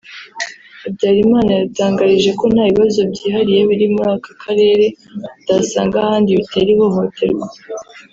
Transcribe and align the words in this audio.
Habyarimana 0.81 1.49
yadutangarije 1.53 2.31
ko 2.39 2.43
nta 2.53 2.63
bibazo 2.71 2.99
byihariye 3.11 3.61
biri 3.69 3.85
muri 3.95 4.09
aka 4.17 4.31
Karere 4.43 4.85
utasanga 5.39 5.95
ahandi 6.03 6.37
bitera 6.39 6.69
ihohoterwa 6.75 7.45